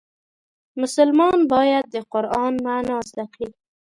مسلمان 0.81 1.39
باید 1.53 1.85
د 1.93 1.97
قرآن 2.13 2.53
معنا 2.65 2.97
زده 3.09 3.25
کړي. 3.33 3.49